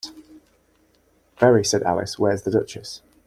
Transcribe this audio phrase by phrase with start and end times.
[1.39, 3.03] ‘Very,’ said Alice: ‘—where’s the Duchess?’